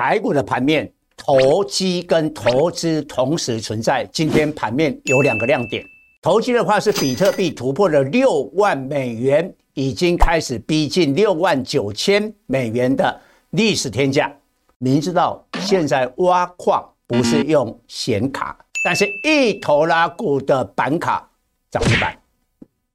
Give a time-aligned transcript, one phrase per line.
[0.00, 4.08] 台股的盘面，投机跟投资同时存在。
[4.10, 5.84] 今天盘面有两个亮点，
[6.22, 14.34] 投机的话是比特币突破了六万美元，已经开始逼近六万九千美元的历史天价。
[14.78, 21.28] 明知道现在挖矿不是用显卡，但是一头拉股的板卡
[21.70, 22.18] 涨停板，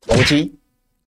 [0.01, 0.55] 投机。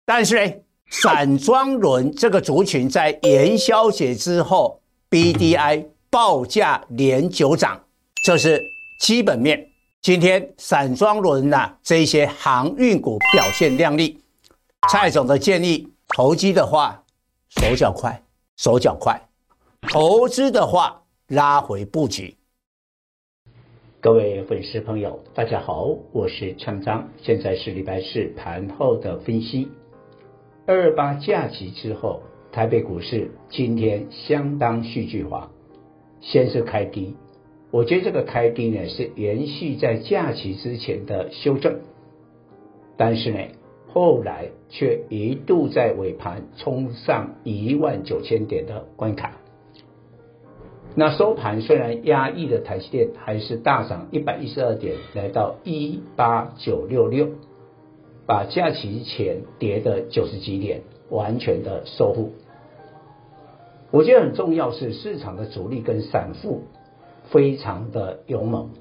[0.06, 0.54] 但是呢，
[0.90, 4.82] 散装轮这个族群在元宵节之后
[5.14, 7.80] ，BDI 报价连九涨，
[8.26, 8.60] 这是
[9.00, 9.64] 基本面。
[10.02, 14.20] 今天散装轮呐，这些航运股表现亮丽。
[14.90, 15.88] 蔡总的建议，
[16.18, 17.04] 投机的话
[17.50, 18.24] 手脚快，
[18.58, 19.16] 手脚快；
[19.88, 22.36] 投资的话拉回布局。
[24.02, 29.70] 各位粉丝朋友，大家好，我是昌章，现在是礼拜四盘后的分析。
[30.66, 35.50] 二八假期之后，台北股市今天相当戏剧化，
[36.22, 37.16] 先是开低，
[37.72, 41.80] 我觉得这个开低呢是延续在假期之前的修正，
[42.96, 43.40] 但是呢
[43.92, 49.40] 后来却一度在尾盘冲上一万九千点的关卡，
[50.94, 57.30] 那收盘虽然压抑的台积电还是大涨一百一十二点，来到一八九六六。
[58.26, 62.32] 把假期前跌的九十几点完全的收复，
[63.94, 66.64] 我觉得很重要是市场的主力跟散户
[67.26, 68.72] 非常的勇猛，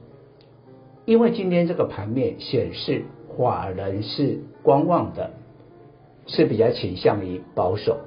[1.05, 3.05] 因为今天这个盘面显示
[3.37, 5.33] 法人是观望的，
[6.27, 7.99] 是比较倾向于保守。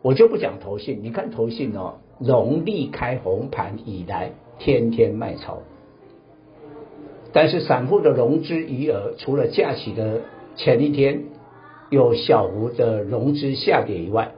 [0.00, 5.58] 我就不讲投信，你看投信哦，农历开红盘以来天天卖超，
[7.34, 10.22] 但是散户的融资余额除了假期的。
[10.56, 11.22] 前一天
[11.90, 14.32] 有小幅的融资下跌以外，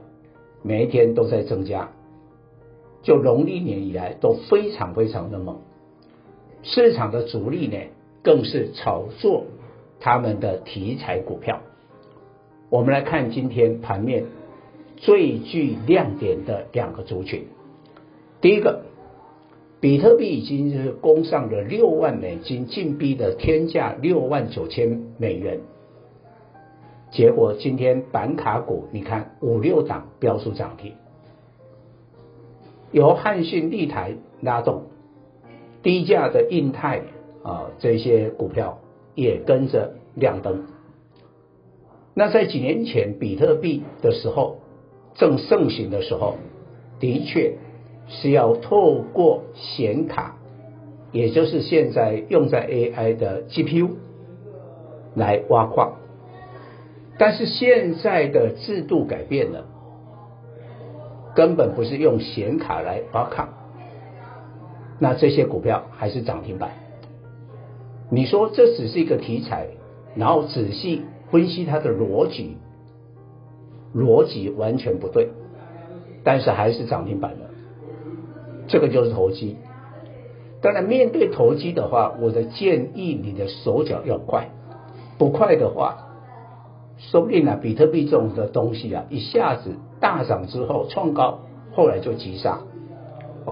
[0.63, 1.91] 每一天都在增加。
[3.03, 5.57] 就农历年以来都非常非常的猛，
[6.63, 7.77] 市场的主力呢
[8.23, 9.43] 更是炒作
[9.99, 11.61] 他们的题材股票。
[12.69, 14.23] 我们来看今天盘面
[14.95, 17.43] 最具亮点的两个族群。
[18.39, 18.83] 第一个，
[19.81, 25.59] 比特币已经是攻上了六万美金，进逼的天价六万九千美元。
[27.13, 30.93] 结果今天板卡股，你看五六档飙出涨停，
[32.91, 34.85] 由汉信、立台拉动，
[35.83, 37.03] 低价的印泰
[37.43, 38.79] 啊这些股票
[39.13, 40.63] 也跟着亮灯。
[42.15, 44.57] 那在几年前比特币的时候
[45.13, 46.37] 正盛行的时候，
[46.99, 47.57] 的确
[48.07, 50.37] 是要透过显卡，
[51.11, 53.89] 也就是现在用在 AI 的 GPU
[55.13, 55.97] 来挖矿。
[57.17, 59.65] 但是现在的制度改变了，
[61.35, 63.49] 根本不是用显卡来挖矿，
[64.99, 66.71] 那这些股票还是涨停板。
[68.09, 69.67] 你说这只是一个题材，
[70.15, 72.57] 然后仔细分析它的逻辑，
[73.95, 75.29] 逻辑完全不对，
[76.23, 77.49] 但是还是涨停板了。
[78.67, 79.57] 这个就是投机。
[80.61, 84.49] 当然，面对投机的话，我的建议你的手脚要快，
[85.17, 86.09] 不快的话。
[87.11, 91.39] 说不定啊，比特币这种的东西啊，一下子大涨之后创高，
[91.73, 92.61] 后来就急杀。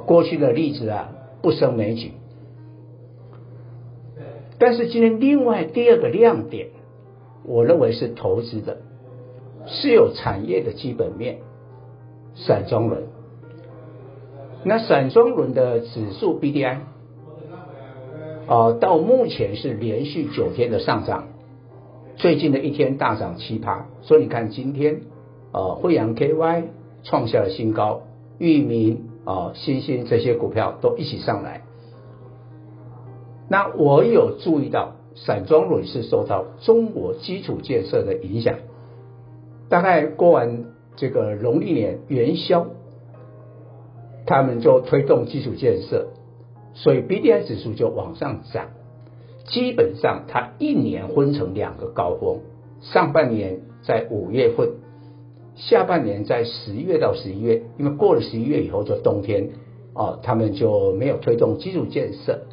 [0.06, 1.10] 过去的例子啊，
[1.42, 2.14] 不胜枚举。
[4.58, 6.70] 但是今天另外第二个亮点，
[7.44, 8.78] 我认为是投资的，
[9.66, 11.40] 是有产业的基本面，
[12.36, 13.04] 散装轮。
[14.64, 16.78] 那散装轮的指数 BDI，
[18.48, 21.26] 啊，到目前是连续九天的上涨。
[22.22, 25.02] 最近的一天大涨七趴，所以你看今天，
[25.54, 26.66] 呃，惠阳 KY
[27.02, 28.04] 创下了新高，
[28.38, 31.64] 裕民啊、新兴这些股票都一起上来。
[33.50, 38.60] 那我有注意到，散装轮是受到中国基础建设的影响，
[39.68, 40.66] 大概过完
[40.96, 42.68] 这个农历年元宵，
[44.28, 46.10] 他们就推动基础建设，
[46.76, 48.68] 所以 BDI 指数就往上涨。
[49.52, 52.40] 基本上，它一年分成两个高峰，
[52.80, 54.72] 上半年在五月份，
[55.56, 57.64] 下半年在十月到十一月。
[57.78, 59.50] 因为过了十一月以后就冬天，
[59.94, 62.44] 哦，他们就没有推动基础建设，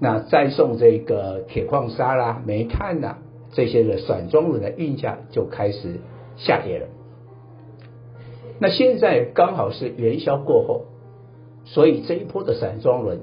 [0.00, 3.18] 那再送这个铁矿砂啦、煤炭呐
[3.52, 6.00] 这些的散装轮的运价就开始
[6.36, 6.88] 下跌了。
[8.58, 10.86] 那现在刚好是元宵过后，
[11.64, 13.20] 所以这一波的散装轮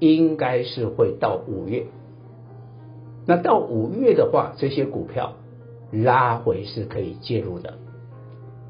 [0.00, 1.86] 应该是会到五月。
[3.28, 5.34] 那到五月的话，这些股票
[5.92, 7.74] 拉回是可以介入的。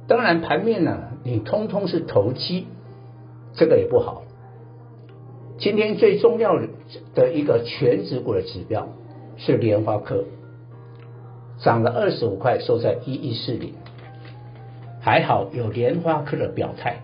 [0.08, 2.66] 当然，盘面呢，你通通是投机，
[3.54, 4.24] 这个也不好。
[5.58, 6.60] 今天最重要
[7.14, 8.88] 的一个权值股的指标
[9.36, 10.24] 是联发科，
[11.60, 13.74] 涨了二十五块，收在一一四零。
[15.00, 17.02] 还好有联发科的表态，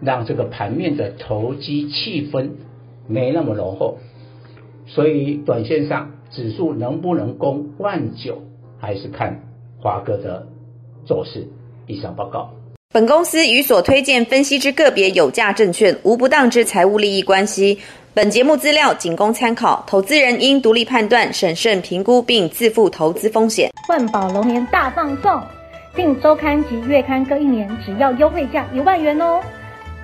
[0.00, 2.52] 让这个盘面的投机气氛
[3.06, 3.98] 没那么浓厚，
[4.86, 8.38] 所以短线上指数能不能攻万九，
[8.78, 9.40] 还是看
[9.80, 10.46] 华哥的
[11.06, 11.46] 走势。
[11.86, 12.50] 以上报告。
[12.92, 17.78] 本公司与所推荐分析之个别有价证券无不当之财务利益关系。
[18.14, 23.70] 本节目资料仅供参考，投资人应独立判断、审慎评估并自负投资风险。
[23.88, 25.40] 万宝龙年大放送！
[25.94, 29.40] 订周刊及月刊各一年，只要优惠价一万元哦！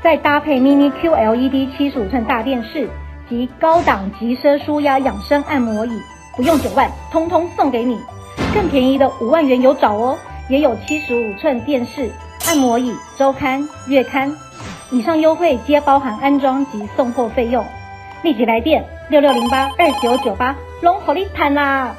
[0.03, 2.89] 再搭配 Mini QLED 七十五寸大电视
[3.29, 5.99] 及高档极奢舒压养生按摩椅，
[6.37, 8.01] 不用九万，通通送给你。
[8.53, 12.11] 更便宜的五万元有找哦，也有七十五寸电视、
[12.47, 14.37] 按摩椅、周刊、月刊，
[14.91, 17.65] 以上优惠皆包含安装及送货费用。
[18.23, 21.95] 立即来电六六零八二九九八，龙火力谈啦！